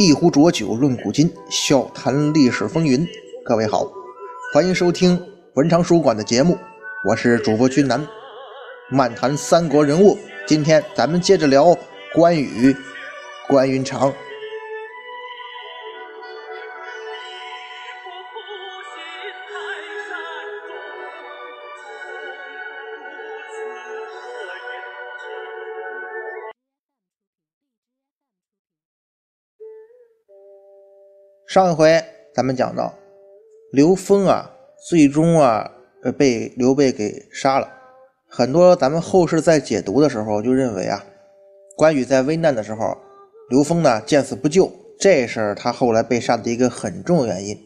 [0.00, 3.06] 一壶浊酒论古今，笑谈历史风云。
[3.44, 3.86] 各位好，
[4.50, 5.22] 欢迎收听
[5.56, 6.56] 文昌书馆的节目，
[7.06, 8.02] 我是主播君南，
[8.88, 10.16] 漫谈三国人物。
[10.46, 11.76] 今天咱们接着聊
[12.14, 12.74] 关羽、
[13.46, 14.10] 关云长。
[31.50, 32.00] 上一回
[32.32, 32.94] 咱们讲到，
[33.72, 34.48] 刘封啊，
[34.88, 35.68] 最终啊，
[36.16, 37.68] 被刘备给杀了。
[38.28, 41.04] 很多咱们后世在解读的时候就认为啊，
[41.76, 42.96] 关羽在危难的时候，
[43.48, 47.58] 刘封呢见死不救，这是他后来被杀的一个很重要原因。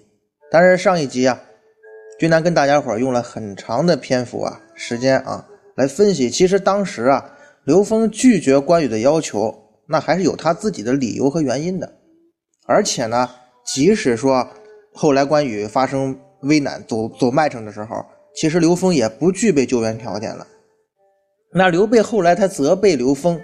[0.51, 1.39] 但是上一集啊，
[2.19, 9.55] 君南跟大家伙用了很长的篇幅啊，时间啊，来分析，其实当时啊，刘封拒绝关羽的要求，
[9.87, 11.93] 那还是有他自己的理由和原因的，
[12.67, 13.29] 而且呢。
[13.65, 14.47] 即使说
[14.93, 20.47] 后来关羽发生危难走走麦城的时候，其实刘封也不具备救援条件了。
[21.53, 23.41] 那刘备后来他责备刘封，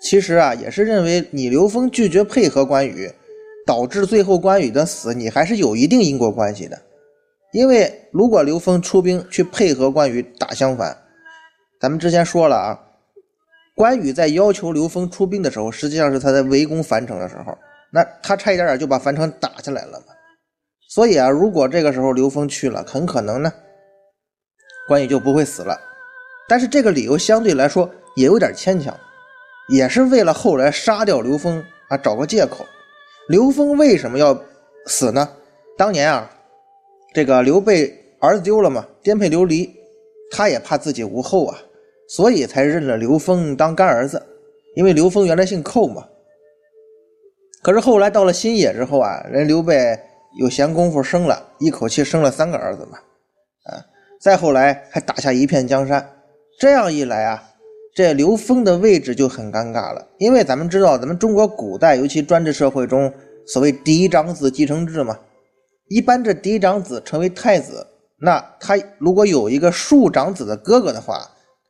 [0.00, 3.10] 其实啊也是认为你刘封拒绝配合关羽，
[3.66, 6.80] 导致最后关羽的死，你还是有一定因果关系的。
[7.52, 10.96] 因为如果刘封出兵去配合关羽打襄樊，
[11.80, 12.78] 咱们之前说了啊，
[13.74, 17.56] 关羽在要求刘封出兵的时候，实际上是他在围攻樊城的时候。
[17.90, 20.12] 那他差一点点就把樊城打下来了嘛，
[20.90, 23.52] 所以啊，如果这个时候刘封去了，很可能呢，
[24.86, 25.78] 关羽就不会死了。
[26.48, 28.94] 但是这个理由相对来说也有点牵强，
[29.68, 32.66] 也是为了后来杀掉刘封啊找个借口。
[33.28, 34.38] 刘封为什么要
[34.86, 35.28] 死呢？
[35.76, 36.30] 当年啊，
[37.14, 39.74] 这个刘备儿子丢了嘛，颠沛流离，
[40.30, 41.58] 他也怕自己无后啊，
[42.08, 44.22] 所以才认了刘封当干儿子。
[44.74, 46.06] 因为刘封原来姓寇嘛。
[47.68, 49.94] 可是后来到了新野之后啊，人刘备
[50.38, 52.96] 有闲工夫生了一口气生了三个儿子嘛，
[53.64, 53.84] 啊，
[54.18, 56.10] 再后来还打下一片江山，
[56.58, 57.42] 这样一来啊，
[57.94, 60.08] 这刘封的位置就很尴尬了。
[60.16, 63.12] 因为咱们知道，咱们中国古代尤其专制社会中，
[63.46, 65.18] 所谓嫡长子继承制嘛，
[65.90, 67.86] 一般这嫡长子成为太子，
[68.22, 71.20] 那他如果有一个庶长子的哥哥的话，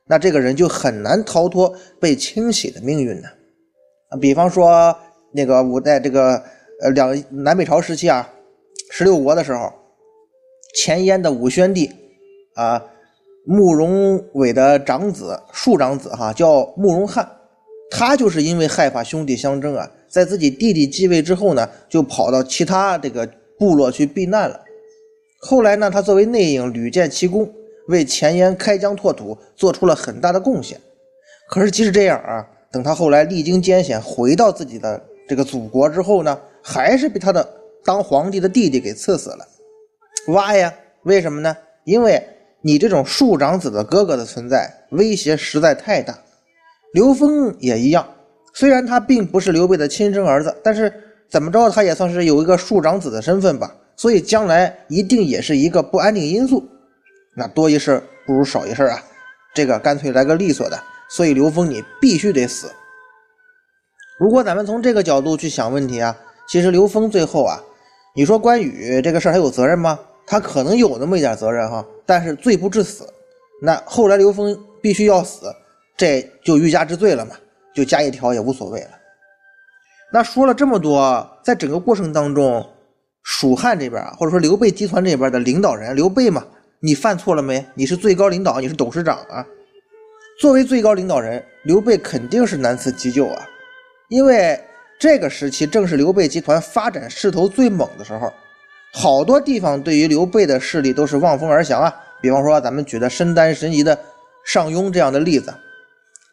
[0.07, 3.27] 那这个人就很难逃脱被清洗的命运呢。
[4.11, 4.97] 啊，比方说。
[5.31, 6.41] 那个五代这个
[6.81, 8.27] 呃两南北朝时期啊，
[8.91, 9.71] 十六国的时候，
[10.75, 11.91] 前燕的武宣帝
[12.55, 12.83] 啊，
[13.45, 17.29] 慕容伟的长子庶长子哈叫慕容翰，
[17.91, 24.59] 他就是因为害怕兄弟相争啊，在自己弟弟继位之后呢，就跑到其他这个部落去避难了。
[25.41, 27.53] 后来呢，他作为内应屡建奇功，
[27.87, 30.79] 为前燕开疆拓土做出了很大的贡献。
[31.49, 35.05] 可是即使这样啊，等他后来历经艰险回到自己的。
[35.29, 37.47] 这个祖国之后呢，还是被他的
[37.85, 39.47] 当皇帝的弟弟给赐死了。
[40.29, 40.73] 挖呀？
[41.03, 41.55] 为什么呢？
[41.85, 42.21] 因为
[42.61, 46.17] 你这种庶长子的哥哥的存在，威胁实在太大。
[46.93, 48.05] 刘封也一样，
[48.53, 50.91] 虽然他并不是刘备的亲生儿子，但是
[51.29, 53.73] 怎么着，他也算是有一个庶长子的身份吧。
[53.95, 56.67] 所以将来一定也是一个不安定因素。
[57.35, 59.03] 那多一事不如少一事啊，
[59.53, 60.79] 这个干脆来个利索的。
[61.09, 62.71] 所以刘封你必须得死。
[64.19, 66.15] 如果咱们从这个角度去想问题啊，
[66.49, 67.57] 其实刘封最后啊，
[68.13, 69.97] 你说关羽这个事儿还有责任吗？
[70.27, 73.07] 他可能有那么一点责任哈，但是罪不至死。
[73.61, 75.51] 那后来刘封必须要死，
[75.97, 77.35] 这就欲加之罪了嘛，
[77.73, 78.89] 就加一条也无所谓了。
[80.11, 82.65] 那说了这么多，在整个过程当中，
[83.23, 86.45] 蜀汉这边啊，或者说刘备集团这边的领导人刘备嘛，
[86.81, 87.65] 你犯错了没？
[87.73, 89.45] 你是最高领导，你是董事长啊。
[90.41, 93.47] 作为最高领导人，刘备肯定是难辞其咎啊。
[94.09, 94.59] 因为
[94.99, 98.31] 这个时期正是刘备集团发展势头最猛的时候，
[98.91, 101.95] 好多地方对于刘备的势力都是望风而降啊。
[102.21, 103.97] 比方说咱们举的身单神仪的
[104.43, 105.53] 上庸这样的例子，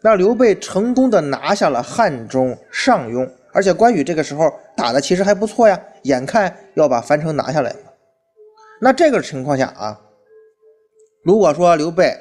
[0.02, 7.74] 那刘备成功的拿下了汉中、上庸，而且关羽这个时候打的其实还不错呀，眼看要把樊城拿下来。
[8.80, 10.00] 那这个情况下啊，
[11.22, 12.16] 如果说刘备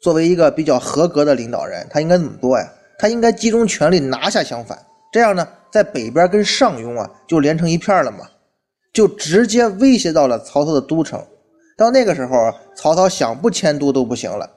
[0.00, 2.72] 作为一个比较合格的领导人，他应该怎么做呀？
[2.98, 4.78] 他应该集中全力拿下襄樊。
[5.12, 8.26] 这样呢，在北边跟上庸啊就连成一片了嘛，
[8.94, 11.22] 就直接威胁到了曹操的都城。
[11.76, 14.48] 到那个时候，曹操想不迁都都不行了。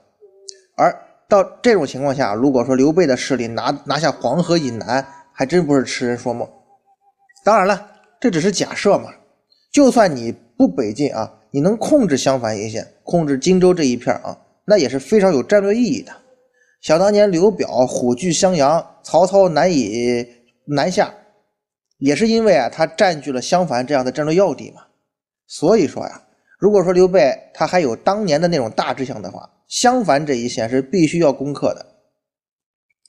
[0.78, 0.98] 而
[1.28, 6.48] 到这种情况下，如果说刘备的势力拿拿下黄河以南，还真不是痴人说梦。
[7.44, 7.88] 当然了，
[8.20, 9.10] 这只是假设嘛。
[9.74, 16.14] 就算你不北进啊，你能控制襄樊一线，控制荆州这一片啊，那也是非常有战略意义的。
[16.82, 20.26] 想当年刘表虎踞襄阳，曹操难以。
[20.66, 21.14] 南下，
[21.98, 24.82] 也是因为啊，他占据了襄樊这样的战略要地嘛。
[25.48, 26.24] 所以说呀，
[26.58, 31.86] 如果说刘备他还有当年的那种大志向的话，襄樊这一线是必须要攻克的。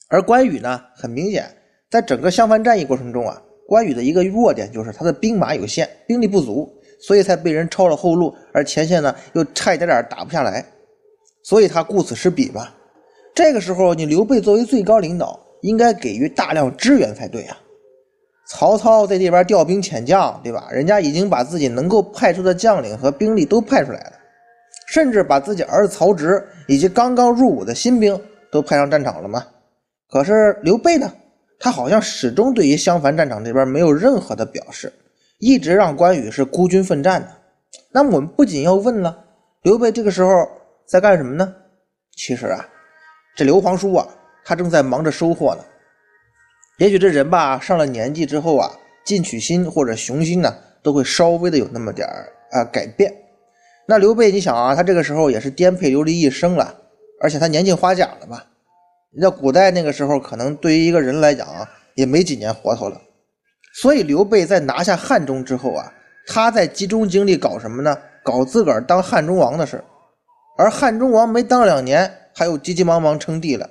[0.08, 1.50] 而关羽呢，很明显，
[1.90, 10.64] 在整个襄樊战役过程中啊，关羽的一个弱点就是他的兵马有限，兵力不足，所以才被人抄了后路，而前线呢又差一点点打不下来，
[11.42, 12.74] 所以他顾此失彼吧。
[13.34, 17.58] 这个时候，你刘备作为最高领导，应该给予大量支援才对啊。
[18.48, 20.68] 曹操在这边调兵遣将，对吧？
[20.70, 24.12] 人家已经把自己能够派出的将领和兵力都派出来了，
[24.86, 28.18] 甚至把自己儿子曹植以及刚刚入伍的新兵
[28.52, 29.44] 都派上战场了嘛。
[30.08, 31.12] 可是刘备呢，
[31.58, 34.92] 他好像始终对于襄樊战场这边没有任何的表示，
[35.40, 37.28] 一直让关羽是孤军奋战的。
[37.90, 39.24] 那么我们不仅要问了，
[39.62, 40.30] 刘备这个时候
[40.86, 41.52] 在干什么呢？
[42.16, 42.64] 其实啊。
[43.36, 44.06] 这刘皇叔啊，
[44.48, 45.64] 他正在忙着收获呢。
[46.78, 48.70] 也许这人吧，上了年纪之后啊，
[49.04, 53.12] 进取心或者雄心呢，都会稍微的有那么点儿啊改变。
[53.88, 56.76] 那刘备，你想啊，他这个时候也是颠沛流离一生了，
[57.20, 58.46] 而且他年近花甲了吧？
[59.18, 63.00] 那古代那个时候，可能对于一个人来讲啊，也没几年活头了。
[63.74, 65.92] 所以刘备在拿下汉中之后啊，
[66.28, 67.98] 他在集中精力搞什么呢？
[68.22, 69.82] 搞自个儿当汉中王的事
[70.58, 72.12] 而汉中王没当两年。
[72.38, 73.66] 还又急急忙忙称帝了。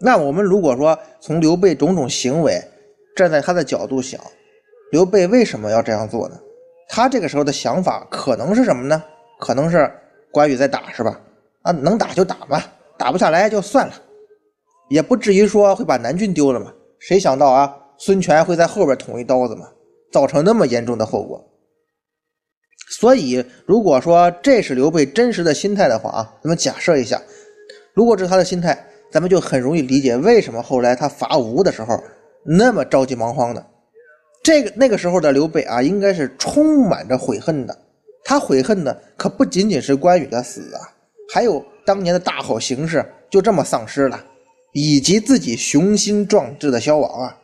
[0.00, 2.62] 那我们如果说从刘备种种行为，
[3.16, 4.20] 站在他的角度想，
[4.92, 6.38] 刘备为什么要这样做呢？
[6.88, 9.02] 他这个时候的想法可能是什么呢？
[9.40, 9.90] 可能是
[10.32, 11.20] 关羽在打是吧？
[11.62, 12.64] 啊，能打就打吧，
[12.96, 13.94] 打不下来就算了，
[14.88, 16.72] 也不至于说会把南郡丢了嘛。
[17.00, 19.68] 谁想到啊，孙权会在后边捅一刀子嘛，
[20.12, 21.44] 造成那么严重的后果。
[22.90, 27.20] 所以，如果说这是刘备真实的心态的话啊，咱们假设一下，
[27.92, 32.02] 如果是他的心态，咱们就很容易理解为什么后来他伐吴的时候
[32.44, 33.66] 那么着急忙慌的。
[34.42, 37.76] 这个那个时候的刘备啊，应该是充满着悔恨的。
[38.24, 40.80] 他悔恨的可不仅仅是关羽的死啊，
[41.32, 44.22] 还有当年的大好形势就这么丧失了，
[44.72, 47.36] 以及自己雄心壮志的消亡啊。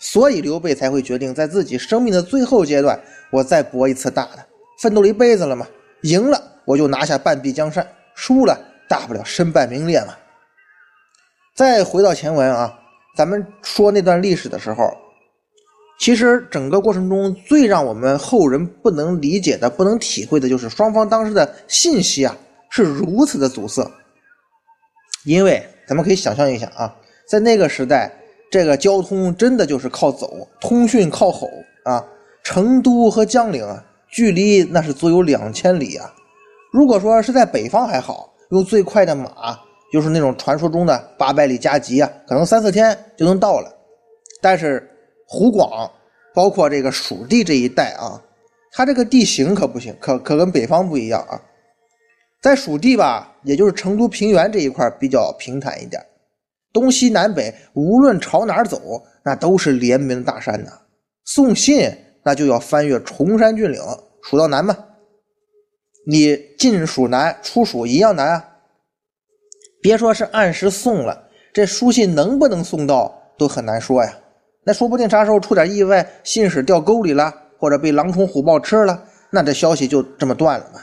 [0.00, 2.98] 所以刘备才会决定在自己生命的最后阶段，
[3.30, 4.44] 我再搏一次大的。
[4.80, 5.66] 奋斗了一辈子了嘛，
[6.02, 10.14] 赢了我就拿下半壁江山，输了大不了身败名裂嘛。
[11.54, 12.78] 再回到前文啊，
[13.16, 14.90] 咱们说那段历史的时候，
[15.98, 22.36] 其实整个过程中最让我们后人不能理解的、不能体会的，就是双方当时的信息啊
[22.70, 23.88] 是如此的阻塞。
[25.24, 26.96] 因为咱们可以想象一下啊，
[27.28, 28.12] 在那个时代，
[28.50, 31.48] 这个交通真的就是靠走，通讯靠吼
[31.84, 32.04] 啊，
[32.42, 33.84] 成都和江陵啊。
[34.14, 36.12] 距离那是足有两千里啊！
[36.70, 39.58] 如果说是在北方还好，用最快的马，
[39.92, 43.72] 就是那种传说中的八百里加急啊，可能三四天就能到了。
[44.40, 44.88] 但是
[45.28, 45.88] 湖广，
[46.34, 48.20] 包括这个蜀地这一带啊，
[48.72, 51.40] 它这个地形可不行，可可跟北方不一样啊。
[52.40, 56.04] 在蜀地吧，也就是成都平原这一块比较平坦一点，
[56.72, 60.72] 东西南北无论朝哪走，那都是连绵大山呐。
[61.24, 61.90] 送信。
[62.24, 63.80] 那就要翻越崇山峻岭，
[64.22, 64.78] 蜀道难吗？
[66.06, 68.51] 你进蜀难，出蜀一样难啊！
[69.82, 74.10] 别说是按时送了，这书信能不能送到都很难说呀。
[74.64, 80.80] 那说不定啥时候出点意外，信使掉沟里了，或者被狼虫虎豹吃了，那这消息就这么断了嘛。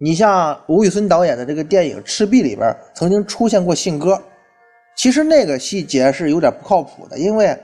[0.00, 4.20] 你像吴宇森导演的这个电影《赤壁》里边曾经出现过信鸽，
[4.96, 7.56] 其实那个细节是有点不靠谱的，因为。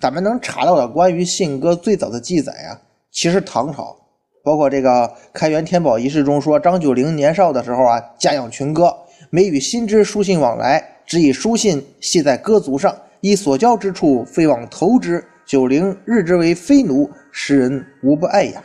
[0.00, 2.74] 咱们能查到的关于信鸽最早的记载啊，
[3.12, 3.96] 其实唐朝，
[4.42, 8.92] 包括这个开元天宝遗事中说，张九龄年少的时候啊，家养群鸽，
[9.34, 15.24] 每与新之书信往来，只以书信系在鸽足上，依所交之处飞往投之。
[15.46, 18.62] 九龄日之为飞奴，世人无不爱呀。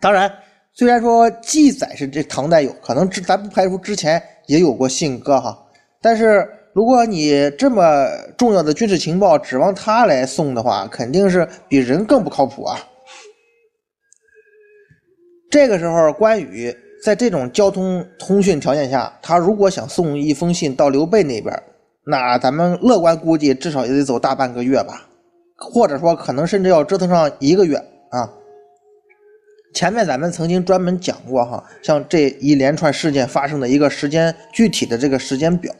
[0.00, 0.32] 当然，
[0.72, 5.58] 虽然说记载是这唐代有可能，咱不排除之前也有过信鸽哈，
[6.00, 6.48] 但是。
[6.72, 8.06] 如果你这么
[8.38, 12.78] 重要的军事情报指望他来送的话，肯定是比人更不靠谱啊。
[15.50, 21.62] 这个时候，关羽在这种交通通讯条件下，他如果想送一封信到刘备那边，
[22.04, 25.08] 那咱们乐观估计至少也得走大半个月吧，
[25.56, 27.76] 或者说可能甚至要折腾上一个月
[28.10, 28.30] 啊。
[29.72, 35.72] 前面咱们曾经专门讲过哈，像这一连串事件发生的一个时间具体的这个时间表。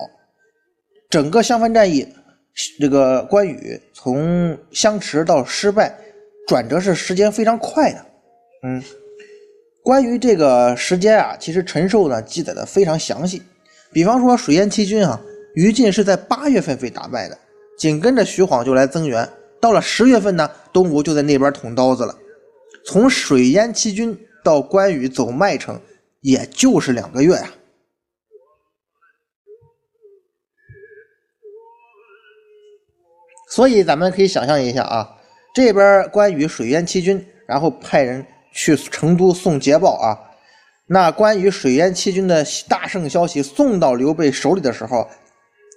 [1.10, 2.06] 整个襄樊战役，
[2.78, 5.92] 这个关羽从相持到失败，
[6.46, 8.06] 转折是时间非常快的。
[8.62, 8.80] 嗯，
[9.82, 13.42] 关于这个时间啊，其实陈寿呢记载的非常详细。
[13.92, 15.20] 比方说水淹七军啊，
[15.54, 17.38] 于禁是在八月份被打败的，
[17.78, 19.28] 紧跟着徐晃就来增援。
[19.60, 22.14] 到了十月份呢，东吴就在那边捅刀子了。
[22.84, 25.80] 从水淹七军到关羽走麦城，
[26.20, 27.50] 也就是两个月呀。
[33.50, 35.16] 所以咱们可以想象一下啊，
[35.54, 40.18] 这边关羽水淹七军，然后派人去成都送捷报啊。
[40.86, 45.08] 那关羽水淹七军的大胜消息送到刘备手里的时候，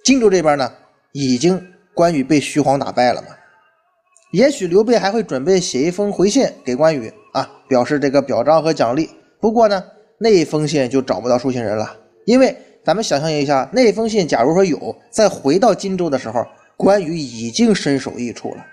[0.04, 0.72] 荆州这边呢，
[1.12, 1.64] 已经
[1.94, 3.28] 关羽被徐晃打败了嘛。
[4.32, 9.10] 也许刘备还会准备写一封回信给关羽啊，表示这个表彰和奖励。
[9.40, 9.84] 不过呢，
[10.18, 16.44] 那封信就找不到书信人了，因为咱们想象一下，那封信假如说有，再回到荆州的时候。
[16.76, 18.66] 关羽已经身首异处了。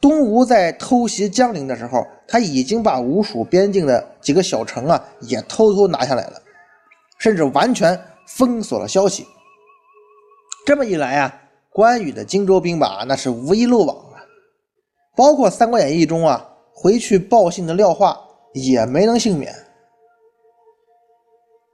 [0.00, 6.40] 东吴在偷袭江陵的时候，他已经把吴蜀边境的几个小城啊也偷偷拿下来了，
[7.18, 9.26] 甚至完全封锁了消息。
[10.64, 14.22] 这么一来啊，关羽的荆州兵马那是无一漏网啊。
[15.16, 18.16] 包括《三国演义》中啊，回去报信的廖化
[18.54, 19.52] 也没能幸免。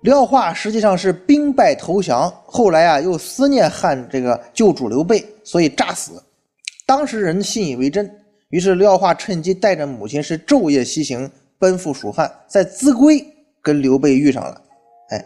[0.03, 6.23] 廖化实际上是兵败投降，后来啊又思念汉这个旧主刘备，所以诈死。
[6.87, 8.11] 当时人信以为真，
[8.51, 13.27] 于是廖化趁机带着母亲是昼夜西行，奔赴蜀汉，在秭归
[13.63, 14.61] 跟刘备遇上了。
[15.11, 15.25] 哎，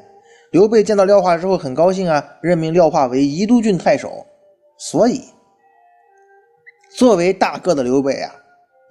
[0.53, 4.25] 刘备见到廖化之后很高兴啊，任命廖化为宜都郡太守。
[4.79, 5.25] 所以，
[6.97, 8.33] 作为大哥的刘备啊，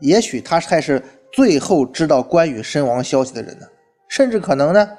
[0.01, 3.65] 也许他才是最后知道关羽身亡消息的人呢，
[4.09, 4.89] 甚至可能呢。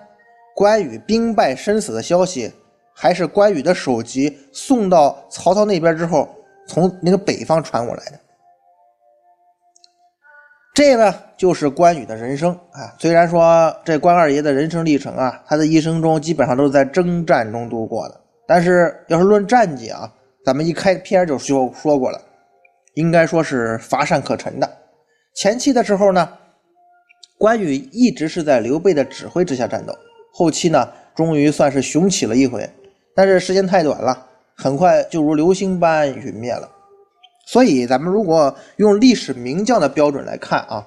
[0.54, 2.50] 关羽兵败身死的消息，
[2.92, 6.28] 还是关羽的首级送到曹操那边之后，
[6.68, 8.20] 从那个北方传过来的。
[10.72, 12.94] 这呢，就是关羽的人生啊。
[13.00, 20.08] 虽然说这关二爷的人生历程啊，他的一生中基本上都是在征战中度过的，但是要是论战绩啊，
[20.44, 22.22] 咱们一开篇就说说过了，
[22.94, 24.70] 应该说是乏善可陈的。
[25.34, 26.28] 前期的时候呢，
[27.38, 29.92] 关羽一直是在刘备的指挥之下战斗。
[30.32, 32.70] 后期呢，终于算是雄起了一回，
[33.16, 34.27] 但是时间太短了，
[34.58, 36.68] 很快就如流星般陨灭了。
[37.46, 40.86] 所以，咱们如果用历史名将的标准来看啊，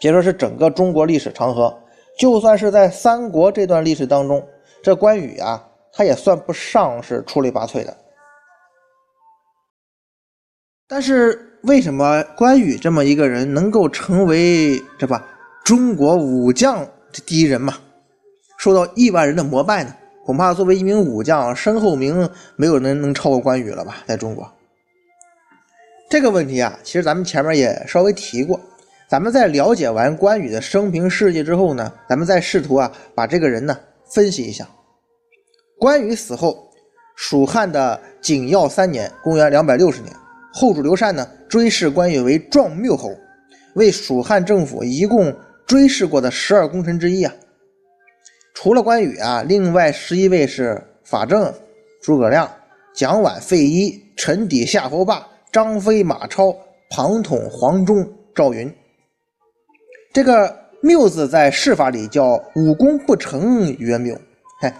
[0.00, 1.78] 别说是整个中国历史长河，
[2.18, 4.42] 就算是在三国这段历史当中，
[4.82, 7.94] 这关羽啊，他也算不上是出类拔萃的。
[10.86, 15.22] 但是，为什么关羽这么一个人能够成为这吧
[15.64, 17.74] 中国武将这第一人嘛？
[18.58, 19.94] 受到亿万人的膜拜呢，
[20.28, 24.02] 恐怕作为一名武将，身后名没有人能超过关羽了吧？
[24.06, 24.46] 在中国，
[26.10, 28.60] 这个问题啊，其实咱们前面也稍微提过。
[29.08, 33.74] 咱们在了解完关羽的生平事迹之后呢，咱们再试图啊把这个人呢
[34.12, 34.68] 分析一下。
[35.78, 36.68] 关羽死后，
[37.16, 40.14] 蜀汉的景耀三年（公元两百六十年），
[40.52, 43.08] 后主刘禅呢追谥关羽为壮缪侯，
[43.76, 45.34] 为蜀汉政府一共
[45.66, 47.32] 追谥过的十二功臣之一啊。
[48.60, 51.54] 除了关羽啊，另外十一位是法正、
[52.02, 52.50] 诸葛亮、
[52.92, 56.52] 蒋琬、费祎、陈祗、夏侯霸、张飞、马超、
[56.90, 58.68] 庞统、黄忠、赵云。
[60.12, 64.20] 这个“谬”字在谥法里叫武功不成曰谬，
[64.60, 64.72] 嘿，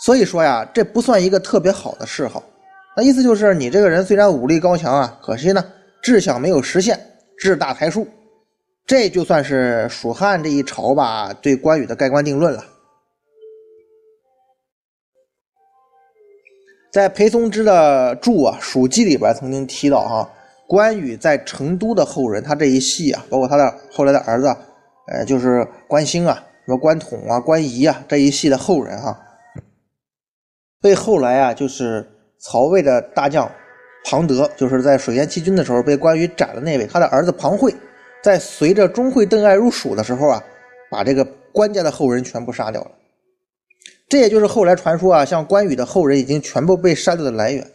[0.00, 2.42] 所以说呀，这不算一个特别好的谥号。
[2.96, 5.62] 那意思就是你这个人虽然武力高强啊，可惜呢
[6.02, 6.98] 志向没有实现，
[7.36, 8.08] 志大才疏。
[8.86, 12.64] 这就算是蜀汉这一朝吧，对关羽的盖棺定论了。
[16.92, 20.30] 在裴松之的著《啊《蜀记》里边曾经提到哈，
[20.68, 24.54] 关羽在成都的后人，他这一系啊，包括他的后来的儿子，
[25.08, 26.34] 呃，就是关兴啊，
[26.66, 29.18] 什么关统啊、关仪啊这一系的后人哈，
[30.82, 32.06] 被后来啊，就是
[32.38, 33.50] 曹魏的大将
[34.04, 37.74] 庞德，就是在水淹七军的时候被关羽斩了那位，他的儿子庞会，
[38.22, 40.44] 在随着钟会、邓艾入蜀的时候啊，
[40.90, 42.90] 把这个关家的后人全部杀掉了。
[44.08, 47.66] 这也就是后来传说啊，像关羽的后人已经全部被杀掉的来源。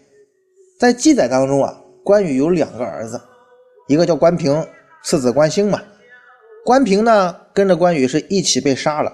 [0.80, 3.20] 在记载当中啊，关羽有两个儿子，
[3.88, 4.64] 一个叫关平，
[5.04, 5.82] 次子关兴嘛。
[6.64, 9.12] 关平呢跟着关羽是一起被杀了。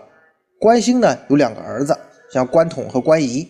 [0.59, 1.97] 关兴呢有两个儿子，
[2.31, 3.47] 像关统和关仪。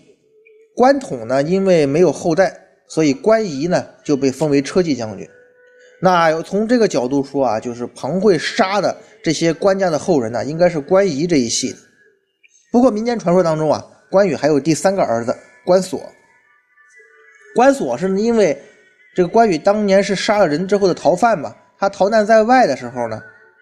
[0.76, 2.56] 关统呢因为没有后代，
[2.88, 5.28] 所以关仪呢就被封为车骑将军。
[6.02, 11.78] 那从这个角度说啊，就是庞会杀的这些关家的后人呢，应该是关仪这一系的。
[12.74, 16.02] 不过民间传说当中啊，关羽还有第三个儿子关索。
[17.54, 18.60] 关索是因为
[19.16, 23.22] 这个关羽当年是杀了人之后的逃犯嘛，他逃难在外的时候呢，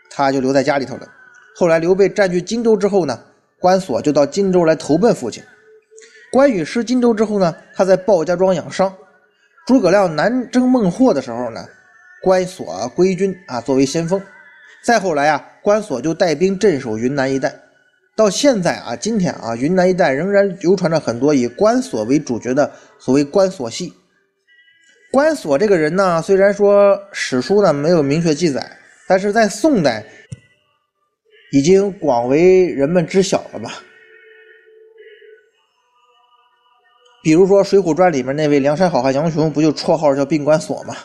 [0.10, 1.06] 他就留在家里头了。
[1.54, 3.22] 后来刘备占据荆州之后呢，
[3.60, 5.44] 关索就到荆州来投奔父亲。
[6.32, 8.96] 关羽失荆州之后呢，他在鲍家庄养伤。
[9.68, 11.68] 诸葛亮南征孟获的时候呢，
[12.24, 14.22] 关索归军啊，作为先锋。
[14.86, 17.54] 再后来啊，关索就带兵镇守云南一带。
[18.22, 23.92] 到现在啊，今天啊，云南一带仍然流传着很多以关索为主角的所谓关索戏。
[25.12, 30.06] 关索这个人呢，虽然说史书呢没有明确记载，但是在宋代
[31.52, 33.82] 已经广为人们知晓了吧？
[37.24, 40.96] 比如说《水浒传》里面那位梁山好汉杨雄，不就绰号叫病关索吗？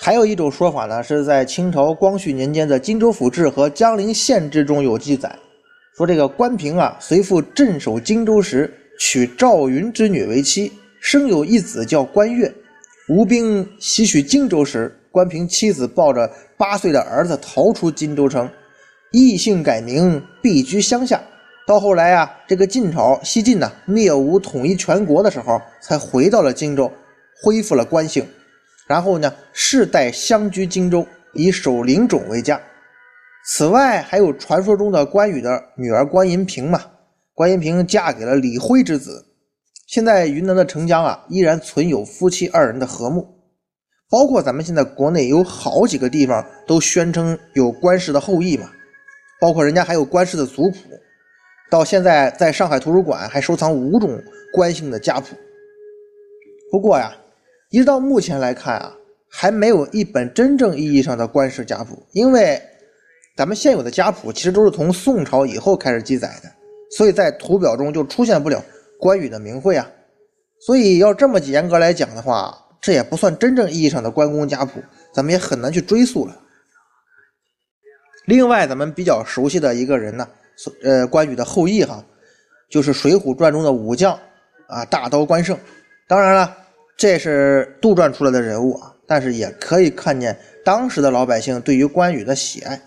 [0.00, 5.38] 还有一种说法呢，是在清朝光绪年间的《荆州府志》和《江陵县志》中有记载，
[5.96, 12.52] 说这个关平啊，随父镇守荆州时，娶赵云之女为妻，生有一子叫关岳。
[13.08, 18.48] 吴兵袭取荆州时，关平妻子抱着八岁的儿子逃出荆州城，
[19.12, 21.20] 异姓改名，避居乡下。
[21.64, 26.90] 到后来啊，这个晋朝西晋呢灭吴统一全国的时候，才回到了荆州，
[27.40, 28.26] 恢复了关姓，
[28.86, 32.60] 然后呢世代相居荆州，以守灵种为家。
[33.44, 36.80] 此外，还有传说中的关羽的女儿关银平嘛，
[37.34, 39.26] 关银平嫁给了李辉之子。
[39.88, 43.26] 现在云南的澄江啊，依然存有夫妻二人的和睦，
[44.08, 48.70] 包括咱们现在国内有好几个地方都宣称有关氏的后裔嘛，
[49.40, 50.76] 包括人家还有关氏的族谱。
[51.68, 54.22] 到现在，在上海图书馆还收藏五种
[54.54, 55.34] 关姓的家谱。
[56.70, 57.12] 不过呀，
[57.72, 58.92] 一直到目前来看啊，
[59.28, 62.60] 还没有一本真正意义上的关氏家谱，因为
[63.34, 66.52] 咱们现有的家谱其实都是从宋朝以后开始记载的，
[66.96, 68.62] 所以在图表中就出现不了
[69.00, 69.90] 关羽的名讳啊。
[70.60, 74.82] 所以要这么严格来讲的话，这也不算真正意义上的关公家谱，
[75.14, 76.38] 咱们也很难去追溯了。
[78.26, 80.28] 另外，咱们比较熟悉的一个人呢。
[80.84, 82.04] 呃，关羽的后裔哈，
[82.70, 84.12] 就是《水浒传》中的武将
[84.68, 85.58] 啊，大刀关胜。
[86.06, 86.56] 当然了，
[87.02, 92.80] 这是杜撰出来的人物啊，但是也可以看见当时的老百姓对于关羽的喜爱。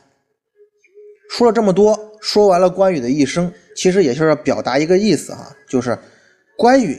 [1.30, 6.00] 说了这么多，说完了关羽的一生，其实也就是表达一个意思哈，就是
[6.58, 6.98] 关羽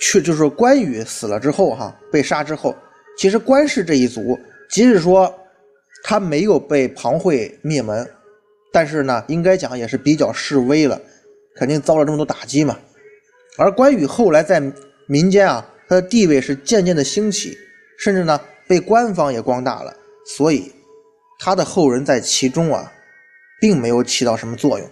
[0.00, 2.74] 去，就是关羽死了之后哈，被杀之后，
[3.18, 5.30] 其实关氏这一族，即使说
[6.02, 8.08] 他没有被庞会灭门。
[8.72, 10.98] 但是呢，应该讲也是比较示威了，
[11.54, 12.78] 肯定遭了这么多打击嘛。
[13.58, 14.62] 而关羽后来在
[15.06, 17.56] 民间啊，他的地位是渐渐的兴起，
[17.98, 19.94] 甚至呢被官方也光大了，
[20.36, 20.72] 所以
[21.38, 22.92] 他的后人在其中啊，
[23.60, 24.90] 并没有起到什么作用。